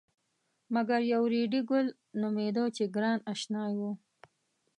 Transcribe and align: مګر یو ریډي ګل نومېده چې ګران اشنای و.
مګر 0.73 0.99
یو 1.13 1.23
ریډي 1.33 1.61
ګل 1.69 1.87
نومېده 2.21 2.65
چې 2.75 2.83
ګران 2.95 3.19
اشنای 3.33 3.73
و. 3.79 3.81